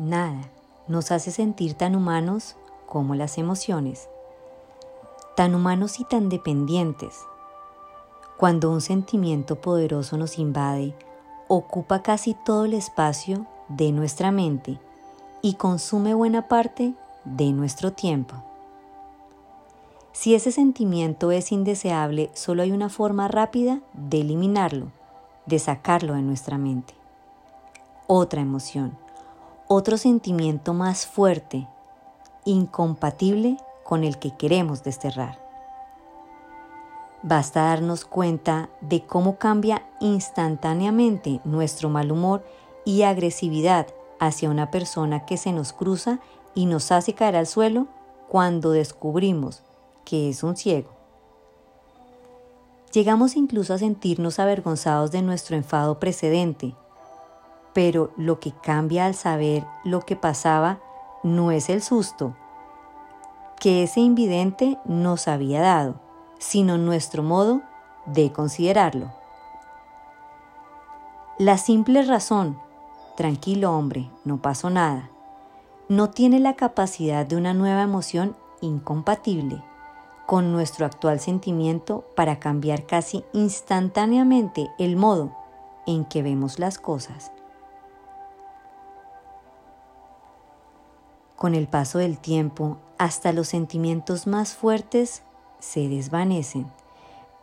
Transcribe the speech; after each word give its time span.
Nada 0.00 0.40
nos 0.88 1.10
hace 1.12 1.30
sentir 1.30 1.74
tan 1.74 1.94
humanos 1.94 2.56
como 2.86 3.14
las 3.14 3.36
emociones, 3.36 4.08
tan 5.36 5.54
humanos 5.54 6.00
y 6.00 6.04
tan 6.04 6.30
dependientes. 6.30 7.18
Cuando 8.38 8.70
un 8.70 8.80
sentimiento 8.80 9.60
poderoso 9.60 10.16
nos 10.16 10.38
invade, 10.38 10.96
ocupa 11.48 12.00
casi 12.00 12.32
todo 12.32 12.64
el 12.64 12.72
espacio 12.72 13.46
de 13.68 13.92
nuestra 13.92 14.30
mente 14.30 14.80
y 15.42 15.56
consume 15.56 16.14
buena 16.14 16.48
parte 16.48 16.94
de 17.26 17.52
nuestro 17.52 17.92
tiempo. 17.92 18.36
Si 20.12 20.34
ese 20.34 20.50
sentimiento 20.50 21.30
es 21.30 21.52
indeseable, 21.52 22.30
solo 22.32 22.62
hay 22.62 22.72
una 22.72 22.88
forma 22.88 23.28
rápida 23.28 23.82
de 23.92 24.22
eliminarlo, 24.22 24.92
de 25.44 25.58
sacarlo 25.58 26.14
de 26.14 26.22
nuestra 26.22 26.56
mente. 26.56 26.94
Otra 28.06 28.40
emoción, 28.40 28.96
otro 29.72 29.98
sentimiento 29.98 30.74
más 30.74 31.06
fuerte, 31.06 31.68
incompatible 32.44 33.56
con 33.84 34.02
el 34.02 34.18
que 34.18 34.36
queremos 34.36 34.82
desterrar. 34.82 35.38
Basta 37.22 37.62
darnos 37.66 38.04
cuenta 38.04 38.68
de 38.80 39.06
cómo 39.06 39.38
cambia 39.38 39.86
instantáneamente 40.00 41.40
nuestro 41.44 41.88
mal 41.88 42.10
humor 42.10 42.44
y 42.84 43.02
agresividad 43.02 43.86
hacia 44.18 44.50
una 44.50 44.72
persona 44.72 45.24
que 45.24 45.36
se 45.36 45.52
nos 45.52 45.72
cruza 45.72 46.18
y 46.52 46.66
nos 46.66 46.90
hace 46.90 47.14
caer 47.14 47.36
al 47.36 47.46
suelo 47.46 47.86
cuando 48.28 48.72
descubrimos 48.72 49.62
que 50.04 50.30
es 50.30 50.42
un 50.42 50.56
ciego. 50.56 50.90
Llegamos 52.92 53.36
incluso 53.36 53.72
a 53.72 53.78
sentirnos 53.78 54.40
avergonzados 54.40 55.12
de 55.12 55.22
nuestro 55.22 55.54
enfado 55.54 56.00
precedente, 56.00 56.74
pero 57.72 58.12
lo 58.16 58.40
que 58.40 58.52
cambia 58.52 59.06
al 59.06 59.14
saber 59.14 59.66
lo 59.84 60.00
que 60.00 60.16
pasaba 60.16 60.78
no 61.22 61.50
es 61.52 61.68
el 61.68 61.82
susto 61.82 62.34
que 63.60 63.82
ese 63.82 64.00
invidente 64.00 64.78
nos 64.86 65.28
había 65.28 65.60
dado, 65.60 66.00
sino 66.38 66.78
nuestro 66.78 67.22
modo 67.22 67.60
de 68.06 68.32
considerarlo. 68.32 69.12
La 71.38 71.58
simple 71.58 72.02
razón, 72.02 72.58
tranquilo 73.16 73.76
hombre, 73.76 74.10
no 74.24 74.40
pasó 74.40 74.70
nada, 74.70 75.10
no 75.88 76.08
tiene 76.08 76.40
la 76.40 76.56
capacidad 76.56 77.26
de 77.26 77.36
una 77.36 77.52
nueva 77.52 77.82
emoción 77.82 78.34
incompatible 78.62 79.62
con 80.26 80.52
nuestro 80.52 80.86
actual 80.86 81.20
sentimiento 81.20 82.04
para 82.16 82.38
cambiar 82.38 82.86
casi 82.86 83.24
instantáneamente 83.34 84.70
el 84.78 84.96
modo 84.96 85.36
en 85.86 86.06
que 86.06 86.22
vemos 86.22 86.58
las 86.58 86.78
cosas. 86.78 87.32
Con 91.40 91.54
el 91.54 91.68
paso 91.68 91.96
del 91.96 92.18
tiempo, 92.18 92.76
hasta 92.98 93.32
los 93.32 93.48
sentimientos 93.48 94.26
más 94.26 94.52
fuertes 94.52 95.22
se 95.58 95.88
desvanecen, 95.88 96.70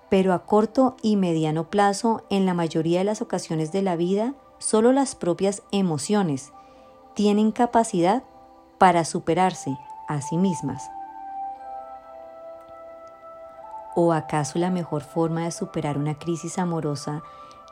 pero 0.07 0.33
a 0.33 0.45
corto 0.45 0.95
y 1.01 1.15
mediano 1.15 1.71
plazo, 1.71 2.23
en 2.29 2.45
la 2.45 2.53
mayoría 2.53 2.99
de 2.99 3.05
las 3.05 3.23
ocasiones 3.23 3.71
de 3.71 3.81
la 3.81 3.95
vida, 3.95 4.35
solo 4.59 4.91
las 4.91 5.15
propias 5.15 5.63
emociones 5.71 6.51
tienen 7.15 7.51
capacidad 7.51 8.21
para 8.77 9.03
superarse 9.03 9.75
a 10.07 10.21
sí 10.21 10.37
mismas. 10.37 10.91
¿O 13.95 14.13
acaso 14.13 14.59
la 14.59 14.69
mejor 14.69 15.01
forma 15.01 15.45
de 15.45 15.51
superar 15.51 15.97
una 15.97 16.19
crisis 16.19 16.59
amorosa 16.59 17.23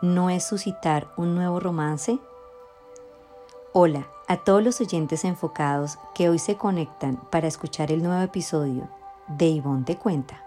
no 0.01 0.31
es 0.31 0.43
suscitar 0.43 1.07
un 1.17 1.35
nuevo 1.35 1.59
romance? 1.59 2.17
Hola 3.73 4.07
a 4.27 4.37
todos 4.37 4.63
los 4.63 4.81
oyentes 4.81 5.23
enfocados 5.23 5.99
que 6.13 6.29
hoy 6.29 6.39
se 6.39 6.57
conectan 6.57 7.17
para 7.31 7.47
escuchar 7.47 7.91
el 7.91 8.01
nuevo 8.01 8.21
episodio 8.23 8.89
de 9.27 9.47
Ivonne 9.47 9.83
Te 9.83 9.97
Cuenta. 9.97 10.41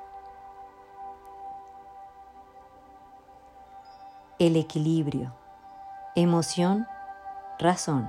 El 4.39 4.57
equilibrio, 4.57 5.33
emoción, 6.15 6.87
razón. 7.59 8.09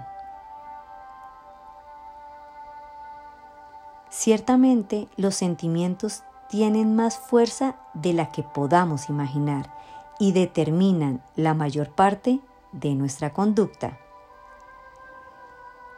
Ciertamente 4.09 5.07
los 5.17 5.35
sentimientos 5.35 6.23
tienen 6.49 6.95
más 6.95 7.17
fuerza 7.17 7.75
de 7.93 8.13
la 8.13 8.31
que 8.31 8.41
podamos 8.41 9.09
imaginar 9.09 9.71
y 10.19 10.31
determinan 10.31 11.21
la 11.35 11.53
mayor 11.53 11.91
parte 11.91 12.39
de 12.71 12.95
nuestra 12.95 13.33
conducta. 13.33 13.97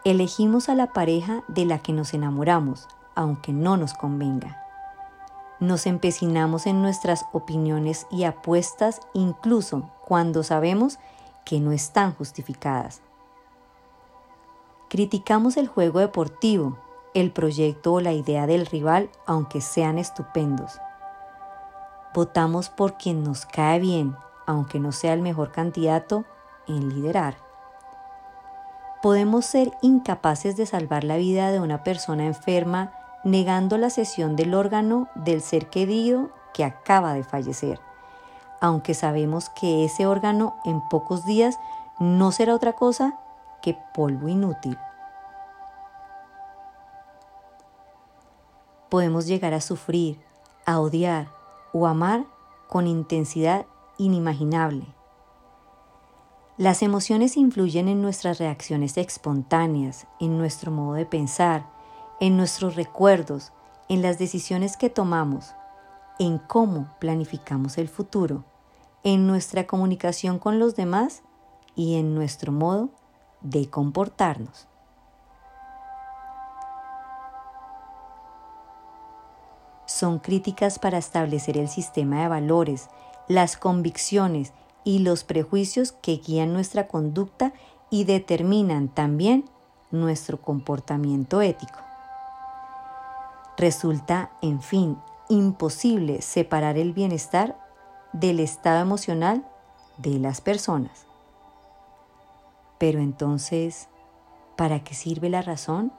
Elegimos 0.04 0.70
a 0.70 0.76
la 0.76 0.94
pareja 0.94 1.44
de 1.48 1.66
la 1.66 1.80
que 1.80 1.94
nos 1.94 2.14
enamoramos, 2.14 2.88
aunque 3.16 3.54
no 3.54 3.78
nos 3.78 3.94
convenga. 3.94 4.58
Nos 5.60 5.86
empecinamos 5.86 6.66
en 6.66 6.82
nuestras 6.82 7.26
opiniones 7.34 8.08
y 8.10 8.24
apuestas 8.24 9.02
incluso 9.14 9.90
cuando 10.06 10.44
sabemos 10.44 10.98
que 11.46 11.60
no 11.60 11.72
están 11.72 12.14
justificadas. 12.14 13.02
Criticamos 14.90 15.56
el 15.58 15.68
juego 15.68 16.00
deportivo 16.00 16.78
el 17.14 17.32
proyecto 17.32 17.94
o 17.94 18.02
la 18.02 18.14
idea 18.14 18.48
del 18.48 18.66
rival, 18.66 19.10
aunque 19.26 19.62
sean 19.62 19.98
estupendos. 19.98 20.80
Votamos 22.14 22.70
por 22.70 22.98
quien 22.98 23.24
nos 23.24 23.46
cae 23.46 23.80
bien, 23.80 24.16
aunque 24.46 24.80
no 24.80 24.92
sea 24.92 25.14
el 25.14 25.22
mejor 25.22 25.52
candidato 25.52 26.26
en 26.68 26.90
liderar. 26.90 27.51
Podemos 29.02 29.46
ser 29.46 29.72
incapaces 29.82 30.56
de 30.58 30.66
salvar 30.66 31.04
la 31.04 31.18
vida 31.18 31.52
de 31.52 31.60
una 31.60 31.84
persona 31.84 32.26
enferma 32.26 32.94
negando 33.24 33.78
la 33.78 33.90
sesión 33.90 34.36
del 34.36 34.54
órgano 34.54 35.08
del 35.16 35.42
ser 35.42 35.70
querido 35.70 36.30
que 36.54 36.64
acaba 36.64 37.14
de 37.14 37.24
fallecer, 37.24 37.80
aunque 38.60 38.94
sabemos 38.94 39.50
que 39.50 39.86
ese 39.86 40.06
órgano 40.06 40.56
en 40.66 40.82
pocos 40.90 41.26
días 41.26 41.58
no 42.00 42.32
será 42.32 42.54
otra 42.56 42.74
cosa 42.74 43.20
que 43.62 43.78
polvo 43.94 44.28
inútil. 44.28 44.78
podemos 48.92 49.26
llegar 49.26 49.54
a 49.54 49.62
sufrir, 49.62 50.20
a 50.66 50.82
odiar 50.82 51.30
o 51.72 51.88
amar 51.88 52.26
con 52.68 52.88
intensidad 52.88 53.66
inimaginable. 53.98 54.86
Las 56.58 56.84
emociones 56.84 57.38
influyen 57.38 57.88
en 57.88 58.02
nuestras 58.02 58.38
reacciones 58.38 58.98
espontáneas, 58.98 60.08
en 60.20 60.38
nuestro 60.38 60.72
modo 60.72 60.94
de 60.94 61.06
pensar, 61.06 61.66
en 62.20 62.38
nuestros 62.38 62.76
recuerdos, 62.76 63.52
en 63.88 64.02
las 64.02 64.20
decisiones 64.20 64.78
que 64.78 64.90
tomamos, 64.90 65.54
en 66.20 66.38
cómo 66.38 66.94
planificamos 67.00 67.78
el 67.78 67.88
futuro, 67.88 68.44
en 69.04 69.28
nuestra 69.28 69.66
comunicación 69.66 70.40
con 70.40 70.60
los 70.60 70.76
demás 70.76 71.24
y 71.76 71.96
en 71.96 72.14
nuestro 72.14 72.52
modo 72.52 72.90
de 73.42 73.70
comportarnos. 73.70 74.68
son 80.02 80.18
críticas 80.18 80.80
para 80.80 80.98
establecer 80.98 81.58
el 81.58 81.68
sistema 81.70 82.24
de 82.24 82.28
valores, 82.28 82.90
las 83.28 83.56
convicciones 83.56 84.52
y 84.84 85.00
los 85.00 85.24
prejuicios 85.24 85.92
que 85.92 86.18
guían 86.18 86.53
nuestra 86.53 86.88
conducta 86.88 87.53
y 87.90 88.06
determinan 88.06 88.88
también 88.88 89.46
nuestro 89.92 90.42
comportamiento 90.42 91.42
ético. 91.42 91.80
Resulta, 93.58 94.31
en 94.41 94.62
fin, 94.62 94.97
imposible 95.29 96.22
separar 96.22 96.78
el 96.78 96.94
bienestar 96.94 97.58
del 98.14 98.40
estado 98.40 98.82
emocional 98.82 99.46
de 99.97 100.20
las 100.20 100.41
personas. 100.41 101.06
Pero 102.78 103.00
entonces, 103.00 103.88
¿para 104.56 104.84
qué 104.84 104.96
sirve 104.96 105.29
la 105.29 105.41
razón? 105.41 105.94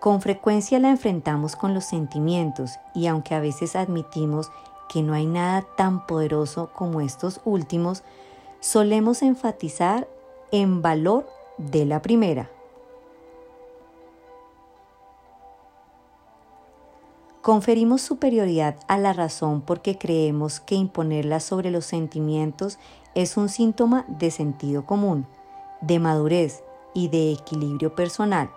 Con 0.00 0.22
frecuencia 0.22 0.78
la 0.78 0.88
enfrentamos 0.88 1.56
con 1.56 1.74
los 1.74 1.84
sentimientos 1.84 2.78
y 2.94 3.06
aunque 3.06 3.34
a 3.34 3.40
veces 3.40 3.76
admitimos 3.76 4.50
que 4.90 5.02
no 5.02 5.14
hay 5.14 5.24
nada 5.24 5.64
tan 5.76 6.04
poderoso 6.04 6.70
como 6.74 7.00
estos 7.00 7.40
últimos, 7.44 8.02
solemos 8.58 9.22
enfatizar 9.22 10.08
en 10.50 10.82
valor 10.82 11.28
de 11.58 11.86
la 11.86 12.02
primera. 12.02 12.50
Conferimos 17.40 18.02
superioridad 18.02 18.76
a 18.88 18.98
la 18.98 19.12
razón 19.12 19.60
porque 19.60 19.96
creemos 19.96 20.58
que 20.58 20.74
imponerla 20.74 21.38
sobre 21.38 21.70
los 21.70 21.86
sentimientos 21.86 22.78
es 23.14 23.36
un 23.36 23.48
síntoma 23.48 24.04
de 24.08 24.32
sentido 24.32 24.86
común, 24.86 25.24
de 25.80 26.00
madurez 26.00 26.64
y 26.94 27.08
de 27.08 27.32
equilibrio 27.32 27.94
personal. 27.94 28.50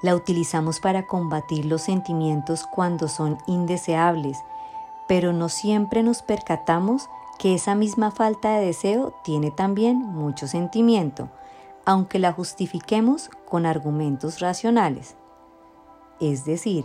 La 0.00 0.14
utilizamos 0.14 0.78
para 0.78 1.06
combatir 1.06 1.64
los 1.64 1.82
sentimientos 1.82 2.66
cuando 2.66 3.08
son 3.08 3.38
indeseables, 3.46 4.38
pero 5.08 5.32
no 5.32 5.48
siempre 5.48 6.02
nos 6.02 6.22
percatamos 6.22 7.08
que 7.38 7.54
esa 7.54 7.74
misma 7.74 8.10
falta 8.10 8.56
de 8.56 8.66
deseo 8.66 9.14
tiene 9.24 9.50
también 9.50 9.98
mucho 9.98 10.46
sentimiento, 10.46 11.30
aunque 11.84 12.18
la 12.18 12.32
justifiquemos 12.32 13.30
con 13.48 13.66
argumentos 13.66 14.40
racionales. 14.40 15.16
Es 16.20 16.44
decir, 16.44 16.84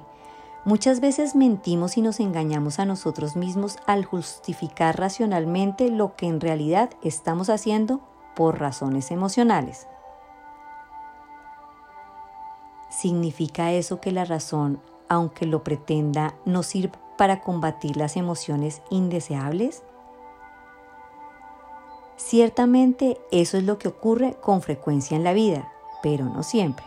muchas 0.65 0.99
veces 0.99 1.35
mentimos 1.35 1.97
y 1.97 2.01
nos 2.01 2.19
engañamos 2.19 2.79
a 2.79 2.85
nosotros 2.85 3.35
mismos 3.35 3.77
al 3.85 4.05
justificar 4.05 4.97
racionalmente 4.97 5.89
lo 5.89 6.15
que 6.15 6.27
en 6.27 6.39
realidad 6.39 6.91
estamos 7.03 7.49
haciendo 7.49 8.01
por 8.35 8.59
razones 8.59 9.11
emocionales. 9.11 9.87
¿Significa 12.93 13.71
eso 13.71 13.99
que 13.99 14.11
la 14.11 14.23
razón, 14.23 14.79
aunque 15.09 15.47
lo 15.47 15.63
pretenda, 15.63 16.35
no 16.45 16.61
sirve 16.61 16.97
para 17.17 17.41
combatir 17.41 17.97
las 17.97 18.15
emociones 18.17 18.81
indeseables? 18.91 19.83
Ciertamente 22.17 23.19
eso 23.31 23.57
es 23.57 23.63
lo 23.63 23.79
que 23.79 23.87
ocurre 23.87 24.35
con 24.41 24.61
frecuencia 24.61 25.17
en 25.17 25.23
la 25.23 25.33
vida, 25.33 25.71
pero 26.03 26.25
no 26.25 26.43
siempre. 26.43 26.85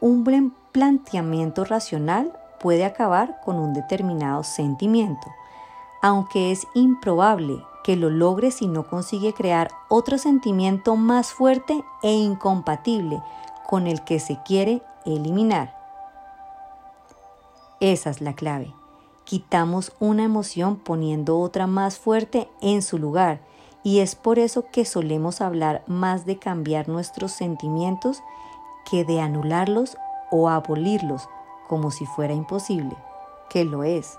Un 0.00 0.24
buen 0.24 0.52
planteamiento 0.72 1.64
racional 1.64 2.32
puede 2.60 2.86
acabar 2.86 3.40
con 3.44 3.58
un 3.58 3.74
determinado 3.74 4.42
sentimiento, 4.42 5.26
aunque 6.00 6.50
es 6.50 6.66
improbable 6.74 7.62
que 7.84 7.96
lo 7.96 8.08
logre 8.10 8.50
si 8.52 8.68
no 8.68 8.86
consigue 8.86 9.34
crear 9.34 9.70
otro 9.88 10.18
sentimiento 10.18 10.96
más 10.96 11.32
fuerte 11.32 11.84
e 12.02 12.12
incompatible 12.12 13.22
con 13.68 13.86
el 13.86 14.02
que 14.02 14.18
se 14.18 14.38
quiere 14.46 14.80
eliminar. 15.04 15.76
Esa 17.80 18.08
es 18.08 18.22
la 18.22 18.32
clave. 18.32 18.72
Quitamos 19.24 19.92
una 20.00 20.24
emoción 20.24 20.76
poniendo 20.76 21.38
otra 21.38 21.66
más 21.66 21.98
fuerte 21.98 22.48
en 22.62 22.80
su 22.80 22.96
lugar 22.96 23.40
y 23.82 23.98
es 23.98 24.14
por 24.14 24.38
eso 24.38 24.64
que 24.72 24.86
solemos 24.86 25.42
hablar 25.42 25.84
más 25.86 26.24
de 26.24 26.38
cambiar 26.38 26.88
nuestros 26.88 27.32
sentimientos 27.32 28.22
que 28.90 29.04
de 29.04 29.20
anularlos 29.20 29.98
o 30.30 30.48
abolirlos 30.48 31.28
como 31.68 31.90
si 31.90 32.06
fuera 32.06 32.32
imposible, 32.32 32.96
que 33.50 33.66
lo 33.66 33.84
es, 33.84 34.18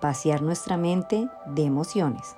vaciar 0.00 0.40
nuestra 0.40 0.76
mente 0.76 1.28
de 1.46 1.64
emociones. 1.64 2.36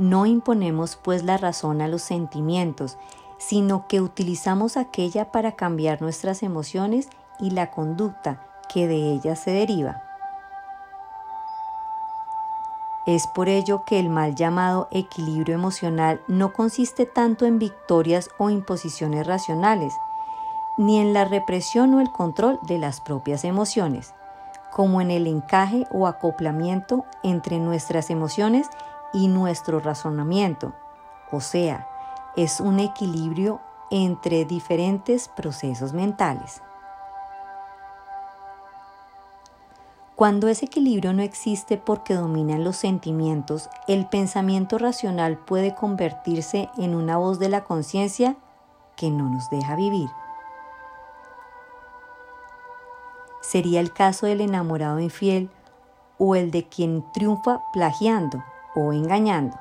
No 0.00 0.24
imponemos 0.24 0.96
pues 0.96 1.24
la 1.24 1.36
razón 1.36 1.82
a 1.82 1.86
los 1.86 2.00
sentimientos, 2.00 2.96
sino 3.36 3.86
que 3.86 4.00
utilizamos 4.00 4.78
aquella 4.78 5.30
para 5.30 5.52
cambiar 5.52 6.00
nuestras 6.00 6.42
emociones 6.42 7.10
y 7.38 7.50
la 7.50 7.70
conducta 7.70 8.40
que 8.72 8.88
de 8.88 9.12
ellas 9.12 9.40
se 9.40 9.50
deriva. 9.50 10.02
Es 13.04 13.26
por 13.26 13.50
ello 13.50 13.84
que 13.84 14.00
el 14.00 14.08
mal 14.08 14.34
llamado 14.34 14.88
equilibrio 14.90 15.54
emocional 15.54 16.22
no 16.28 16.54
consiste 16.54 17.04
tanto 17.04 17.44
en 17.44 17.58
victorias 17.58 18.30
o 18.38 18.48
imposiciones 18.48 19.26
racionales, 19.26 19.92
ni 20.78 20.98
en 20.98 21.12
la 21.12 21.26
represión 21.26 21.92
o 21.92 22.00
el 22.00 22.10
control 22.10 22.58
de 22.62 22.78
las 22.78 23.02
propias 23.02 23.44
emociones, 23.44 24.14
como 24.70 25.02
en 25.02 25.10
el 25.10 25.26
encaje 25.26 25.86
o 25.90 26.06
acoplamiento 26.06 27.04
entre 27.22 27.58
nuestras 27.58 28.08
emociones 28.08 28.66
y 29.12 29.28
nuestro 29.28 29.80
razonamiento, 29.80 30.72
o 31.30 31.40
sea, 31.40 31.88
es 32.36 32.60
un 32.60 32.78
equilibrio 32.78 33.60
entre 33.90 34.44
diferentes 34.44 35.28
procesos 35.28 35.92
mentales. 35.92 36.62
Cuando 40.14 40.48
ese 40.48 40.66
equilibrio 40.66 41.14
no 41.14 41.22
existe 41.22 41.78
porque 41.78 42.14
dominan 42.14 42.62
los 42.62 42.76
sentimientos, 42.76 43.70
el 43.88 44.06
pensamiento 44.06 44.76
racional 44.76 45.38
puede 45.38 45.74
convertirse 45.74 46.68
en 46.76 46.94
una 46.94 47.16
voz 47.16 47.38
de 47.38 47.48
la 47.48 47.64
conciencia 47.64 48.36
que 48.96 49.10
no 49.10 49.30
nos 49.30 49.48
deja 49.48 49.76
vivir. 49.76 50.10
Sería 53.40 53.80
el 53.80 53.94
caso 53.94 54.26
del 54.26 54.42
enamorado 54.42 55.00
infiel 55.00 55.48
o 56.18 56.36
el 56.36 56.50
de 56.50 56.68
quien 56.68 57.02
triunfa 57.12 57.62
plagiando 57.72 58.44
o 58.74 58.92
engañando. 58.92 59.56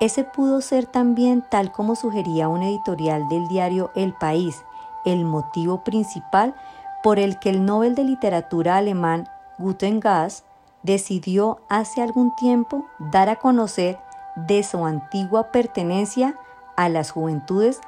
Ese 0.00 0.24
pudo 0.24 0.60
ser 0.60 0.86
también, 0.86 1.42
tal 1.42 1.72
como 1.72 1.94
sugería 1.94 2.48
un 2.48 2.62
editorial 2.62 3.28
del 3.28 3.48
diario 3.48 3.90
El 3.94 4.12
País, 4.12 4.64
el 5.04 5.24
motivo 5.24 5.84
principal 5.84 6.54
por 7.02 7.18
el 7.18 7.38
que 7.38 7.50
el 7.50 7.64
Nobel 7.64 7.94
de 7.94 8.04
Literatura 8.04 8.76
alemán 8.76 9.28
Guten 9.58 10.00
Gass 10.00 10.44
decidió 10.82 11.60
hace 11.68 12.02
algún 12.02 12.34
tiempo 12.34 12.86
dar 12.98 13.28
a 13.28 13.36
conocer 13.36 13.98
de 14.36 14.62
su 14.62 14.84
antigua 14.84 15.52
pertenencia 15.52 16.34
a 16.76 16.88
las 16.88 17.10
juventudes 17.10 17.80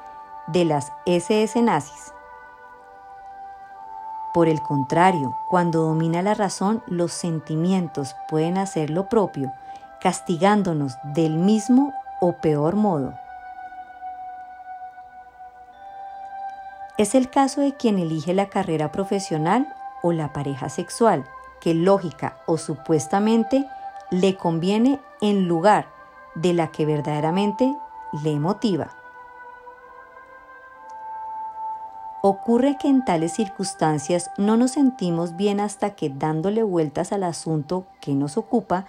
de 0.47 0.65
las 0.65 0.93
SS 1.05 1.61
nazis. 1.61 2.13
Por 4.37 4.49
el 4.49 4.61
contrario, 4.61 5.35
cuando 5.49 5.81
domina 5.81 6.21
la 6.21 6.35
razón, 6.35 6.83
los 6.85 7.11
sentimientos 7.11 8.15
pueden 8.29 8.59
hacer 8.59 8.91
lo 8.91 9.09
propio, 9.09 9.51
castigándonos 9.99 10.95
del 11.03 11.33
mismo 11.33 11.91
o 12.21 12.33
peor 12.33 12.75
modo. 12.75 13.15
Es 16.99 17.15
el 17.15 17.31
caso 17.31 17.61
de 17.61 17.73
quien 17.73 17.97
elige 17.97 18.35
la 18.35 18.45
carrera 18.45 18.91
profesional 18.91 19.73
o 20.03 20.11
la 20.11 20.33
pareja 20.33 20.69
sexual, 20.69 21.25
que 21.59 21.73
lógica 21.73 22.37
o 22.45 22.59
supuestamente 22.59 23.67
le 24.11 24.37
conviene 24.37 24.99
en 25.19 25.47
lugar 25.47 25.87
de 26.35 26.53
la 26.53 26.67
que 26.67 26.85
verdaderamente 26.85 27.75
le 28.21 28.39
motiva. 28.39 28.96
Ocurre 32.29 32.77
que 32.77 32.89
en 32.89 33.05
tales 33.05 33.31
circunstancias 33.31 34.31
no 34.37 34.57
nos 34.57 34.71
sentimos 34.71 35.37
bien 35.37 35.61
hasta 35.61 35.95
que 35.95 36.09
dándole 36.09 36.61
vueltas 36.61 37.13
al 37.13 37.23
asunto 37.23 37.85
que 38.01 38.15
nos 38.15 38.35
ocupa, 38.35 38.85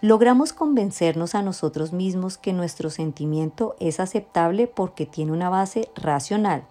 logramos 0.00 0.52
convencernos 0.52 1.36
a 1.36 1.42
nosotros 1.42 1.92
mismos 1.92 2.36
que 2.36 2.52
nuestro 2.52 2.90
sentimiento 2.90 3.76
es 3.78 4.00
aceptable 4.00 4.66
porque 4.66 5.06
tiene 5.06 5.30
una 5.30 5.48
base 5.48 5.88
racional, 5.94 6.64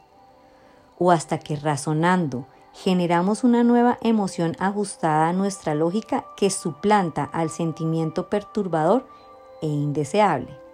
o 0.98 1.12
hasta 1.12 1.40
que 1.40 1.56
razonando 1.56 2.48
generamos 2.74 3.46
una 3.46 3.64
nueva 3.64 3.98
emoción 4.02 4.58
ajustada 4.60 5.30
a 5.30 5.34
nuestra 5.34 5.74
lógica 5.74 6.26
que 6.36 6.50
suplanta 6.50 7.24
al 7.32 7.50
sentimiento 7.50 8.28
perturbador 8.28 9.08
e 9.62 9.68
indeseable. 9.68 10.69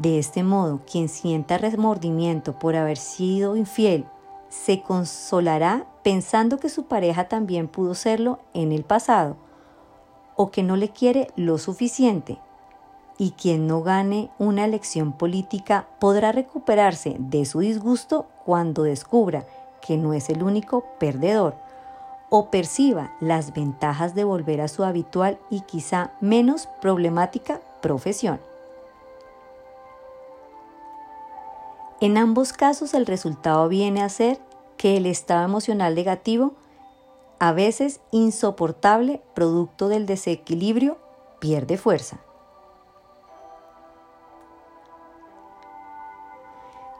De 0.00 0.18
este 0.18 0.42
modo, 0.42 0.80
quien 0.90 1.10
sienta 1.10 1.58
remordimiento 1.58 2.58
por 2.58 2.74
haber 2.74 2.96
sido 2.96 3.54
infiel 3.54 4.06
se 4.48 4.80
consolará 4.80 5.84
pensando 6.02 6.58
que 6.58 6.70
su 6.70 6.84
pareja 6.84 7.28
también 7.28 7.68
pudo 7.68 7.94
serlo 7.94 8.38
en 8.54 8.72
el 8.72 8.82
pasado 8.82 9.36
o 10.36 10.50
que 10.50 10.62
no 10.62 10.76
le 10.76 10.88
quiere 10.88 11.28
lo 11.36 11.58
suficiente. 11.58 12.38
Y 13.18 13.32
quien 13.32 13.66
no 13.66 13.82
gane 13.82 14.30
una 14.38 14.64
elección 14.64 15.12
política 15.12 15.86
podrá 15.98 16.32
recuperarse 16.32 17.16
de 17.18 17.44
su 17.44 17.60
disgusto 17.60 18.26
cuando 18.46 18.84
descubra 18.84 19.44
que 19.82 19.98
no 19.98 20.14
es 20.14 20.30
el 20.30 20.42
único 20.42 20.86
perdedor 20.98 21.56
o 22.30 22.50
perciba 22.50 23.12
las 23.20 23.52
ventajas 23.52 24.14
de 24.14 24.24
volver 24.24 24.62
a 24.62 24.68
su 24.68 24.82
habitual 24.82 25.38
y 25.50 25.60
quizá 25.60 26.12
menos 26.22 26.70
problemática 26.80 27.60
profesión. 27.82 28.40
En 32.00 32.16
ambos 32.16 32.54
casos 32.54 32.94
el 32.94 33.04
resultado 33.04 33.68
viene 33.68 34.02
a 34.02 34.08
ser 34.08 34.40
que 34.78 34.96
el 34.96 35.04
estado 35.04 35.44
emocional 35.44 35.94
negativo, 35.94 36.54
a 37.38 37.52
veces 37.52 38.00
insoportable 38.10 39.20
producto 39.34 39.88
del 39.88 40.06
desequilibrio, 40.06 40.96
pierde 41.40 41.76
fuerza. 41.76 42.20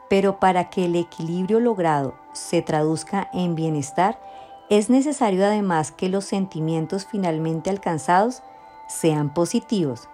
Pero 0.07 0.39
para 0.39 0.69
que 0.69 0.85
el 0.85 0.95
equilibrio 0.95 1.59
logrado 1.59 2.13
se 2.33 2.61
traduzca 2.61 3.27
en 3.33 3.55
bienestar, 3.55 4.21
es 4.69 4.91
necesario 4.91 5.45
además 5.45 5.91
que 5.91 6.09
los 6.09 6.25
sentimientos 6.25 7.07
finalmente 7.09 7.71
alcanzados 7.71 8.43
sean 8.87 9.33
positivos, 9.33 10.09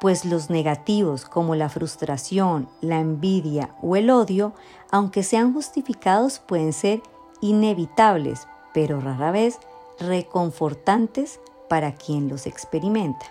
pues 0.00 0.24
los 0.24 0.48
negativos 0.48 1.26
como 1.26 1.54
la 1.54 1.68
frustración, 1.68 2.68
la 2.80 2.98
envidia 2.98 3.76
o 3.82 3.96
el 3.96 4.10
odio, 4.10 4.54
aunque 4.90 5.22
sean 5.22 5.52
justificados, 5.52 6.38
pueden 6.40 6.72
ser 6.72 7.02
inevitables, 7.42 8.48
pero 8.72 8.98
rara 9.00 9.30
vez 9.30 9.58
reconfortantes 9.98 11.38
para 11.68 11.94
quien 11.94 12.28
los 12.28 12.46
experimenta. 12.46 13.26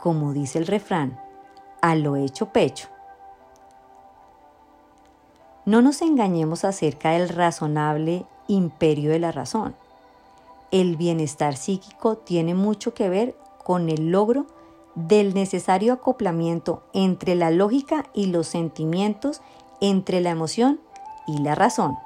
Como 0.00 0.32
dice 0.32 0.58
el 0.58 0.66
refrán, 0.66 1.20
a 1.80 1.96
lo 1.96 2.14
hecho 2.14 2.46
pecho. 2.46 2.88
No 5.64 5.82
nos 5.82 6.02
engañemos 6.02 6.64
acerca 6.64 7.10
del 7.10 7.28
razonable 7.28 8.26
imperio 8.46 9.10
de 9.10 9.18
la 9.18 9.32
razón. 9.32 9.74
El 10.70 10.96
bienestar 10.96 11.56
psíquico 11.56 12.16
tiene 12.16 12.54
mucho 12.54 12.94
que 12.94 13.08
ver 13.08 13.36
con 13.64 13.88
el 13.88 14.10
logro 14.10 14.46
del 14.94 15.34
necesario 15.34 15.94
acoplamiento 15.94 16.82
entre 16.92 17.34
la 17.34 17.50
lógica 17.50 18.04
y 18.12 18.26
los 18.26 18.46
sentimientos, 18.46 19.40
entre 19.80 20.20
la 20.20 20.30
emoción 20.30 20.80
y 21.26 21.38
la 21.38 21.54
razón. 21.54 21.96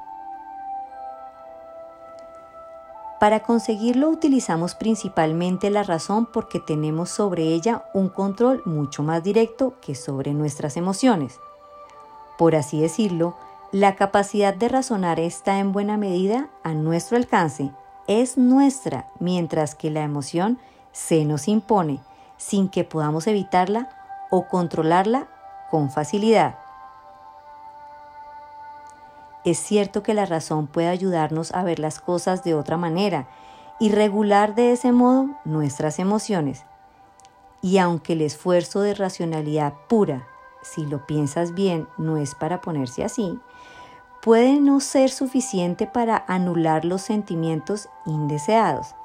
Para 3.18 3.40
conseguirlo 3.40 4.10
utilizamos 4.10 4.74
principalmente 4.74 5.70
la 5.70 5.82
razón 5.82 6.26
porque 6.26 6.60
tenemos 6.60 7.08
sobre 7.08 7.44
ella 7.44 7.84
un 7.94 8.10
control 8.10 8.62
mucho 8.66 9.02
más 9.02 9.22
directo 9.22 9.74
que 9.80 9.94
sobre 9.94 10.34
nuestras 10.34 10.76
emociones. 10.76 11.40
Por 12.36 12.54
así 12.54 12.80
decirlo, 12.80 13.34
la 13.72 13.96
capacidad 13.96 14.54
de 14.54 14.68
razonar 14.68 15.18
está 15.18 15.58
en 15.58 15.72
buena 15.72 15.96
medida 15.96 16.50
a 16.62 16.74
nuestro 16.74 17.16
alcance, 17.16 17.70
es 18.06 18.36
nuestra, 18.36 19.08
mientras 19.18 19.74
que 19.74 19.90
la 19.90 20.02
emoción 20.02 20.58
se 20.92 21.24
nos 21.24 21.48
impone 21.48 22.00
sin 22.36 22.68
que 22.68 22.84
podamos 22.84 23.26
evitarla 23.26 23.88
o 24.30 24.48
controlarla 24.48 25.28
con 25.70 25.90
facilidad. 25.90 26.58
Es 29.44 29.58
cierto 29.58 30.02
que 30.02 30.14
la 30.14 30.26
razón 30.26 30.66
puede 30.66 30.88
ayudarnos 30.88 31.52
a 31.54 31.62
ver 31.62 31.78
las 31.78 32.00
cosas 32.00 32.42
de 32.42 32.54
otra 32.54 32.76
manera 32.76 33.28
y 33.78 33.90
regular 33.90 34.54
de 34.54 34.72
ese 34.72 34.90
modo 34.90 35.28
nuestras 35.44 35.98
emociones. 35.98 36.64
Y 37.62 37.78
aunque 37.78 38.14
el 38.14 38.22
esfuerzo 38.22 38.80
de 38.80 38.94
racionalidad 38.94 39.74
pura, 39.88 40.26
si 40.62 40.84
lo 40.84 41.06
piensas 41.06 41.54
bien, 41.54 41.86
no 41.96 42.16
es 42.16 42.34
para 42.34 42.60
ponerse 42.60 43.04
así, 43.04 43.38
puede 44.20 44.60
no 44.60 44.80
ser 44.80 45.10
suficiente 45.10 45.86
para 45.86 46.24
anular 46.26 46.84
los 46.84 47.02
sentimientos 47.02 47.88
indeseados, 48.04 48.96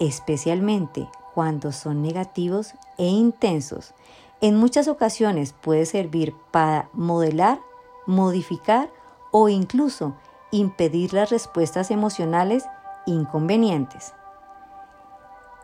especialmente 0.00 1.08
cuando 1.34 1.72
son 1.72 2.02
negativos 2.02 2.74
e 2.98 3.06
intensos. 3.06 3.94
En 4.40 4.56
muchas 4.56 4.88
ocasiones 4.88 5.52
puede 5.52 5.86
servir 5.86 6.34
para 6.50 6.88
modelar, 6.92 7.60
modificar 8.06 8.90
o 9.30 9.48
incluso 9.48 10.14
impedir 10.50 11.14
las 11.14 11.30
respuestas 11.30 11.90
emocionales 11.90 12.64
inconvenientes. 13.06 14.14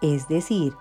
Es 0.01 0.29
decir, 0.29 0.75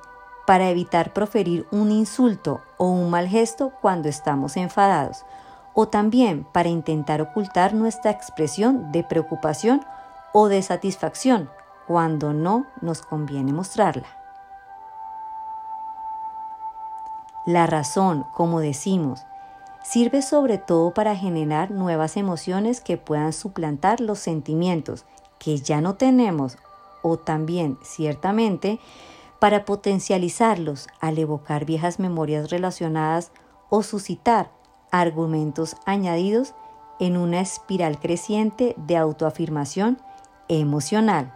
para 0.45 0.69
evitar 0.69 1.11
proferir 1.11 1.67
un 1.71 1.91
insulto 1.91 2.61
o 2.77 2.87
un 2.89 3.09
mal 3.09 3.27
gesto 3.27 3.73
cuando 3.81 4.07
estamos 4.07 4.55
enfadados, 4.57 5.25
o 5.73 5.89
también 5.89 6.45
para 6.53 6.69
intentar 6.69 7.21
ocultar 7.21 7.73
nuestra 7.73 8.11
expresión 8.11 8.91
de 8.91 9.03
preocupación 9.03 9.85
o 10.33 10.47
de 10.47 10.61
satisfacción 10.61 11.49
cuando 11.85 12.33
no 12.33 12.65
nos 12.81 13.01
conviene 13.01 13.53
mostrarla. 13.53 14.16
La 17.47 17.65
razón, 17.65 18.25
como 18.33 18.59
decimos, 18.59 19.21
sirve 19.81 20.21
sobre 20.21 20.57
todo 20.57 20.93
para 20.93 21.15
generar 21.15 21.71
nuevas 21.71 22.17
emociones 22.17 22.81
que 22.81 22.97
puedan 22.97 23.31
suplantar 23.31 24.01
los 24.01 24.19
sentimientos 24.19 25.05
que 25.39 25.57
ya 25.57 25.79
no 25.79 25.95
tenemos 25.95 26.57
o 27.03 27.15
también, 27.15 27.77
ciertamente, 27.83 28.81
para 29.39 29.63
potencializarlos 29.63 30.89
al 30.99 31.19
evocar 31.19 31.63
viejas 31.63 31.99
memorias 31.99 32.49
relacionadas 32.49 33.31
o 33.69 33.81
suscitar 33.81 34.51
argumentos 34.91 35.77
añadidos 35.85 36.53
en 36.99 37.15
una 37.15 37.39
espiral 37.39 37.97
creciente 37.97 38.75
de 38.75 38.97
autoafirmación 38.97 40.01
emocional. 40.49 41.33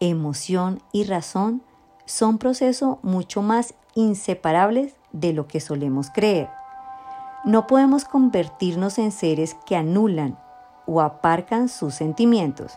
Emoción 0.00 0.82
y 0.90 1.04
razón 1.04 1.62
son 2.08 2.38
procesos 2.38 2.96
mucho 3.02 3.42
más 3.42 3.74
inseparables 3.94 4.94
de 5.12 5.34
lo 5.34 5.46
que 5.46 5.60
solemos 5.60 6.08
creer. 6.10 6.48
No 7.44 7.66
podemos 7.66 8.04
convertirnos 8.04 8.98
en 8.98 9.12
seres 9.12 9.56
que 9.66 9.76
anulan 9.76 10.38
o 10.86 11.02
aparcan 11.02 11.68
sus 11.68 11.94
sentimientos. 11.94 12.72